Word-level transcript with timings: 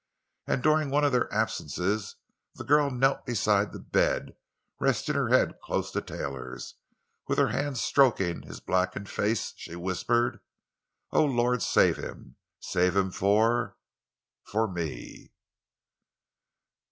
And 0.47 0.63
during 0.63 0.89
one 0.89 1.03
of 1.03 1.11
their 1.11 1.31
absences 1.31 2.15
the 2.55 2.63
girl 2.63 2.89
knelt 2.89 3.23
beside 3.23 3.71
the 3.71 3.77
bed, 3.77 4.23
and 4.29 4.35
resting 4.79 5.13
her 5.13 5.29
head 5.29 5.59
close 5.63 5.91
to 5.91 6.01
Taylor's—with 6.01 7.37
her 7.37 7.49
hands 7.49 7.81
stroking 7.83 8.41
his 8.41 8.59
blackened 8.61 9.09
face—she 9.09 9.75
whispered: 9.75 10.39
"O 11.11 11.23
Lord, 11.23 11.61
save 11.61 11.97
him—save 11.97 12.95
him 12.95 13.11
for—for 13.11 14.67
me!" 14.67 15.33